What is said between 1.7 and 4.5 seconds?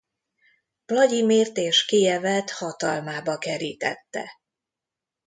Kijevet hatalmába kerítette.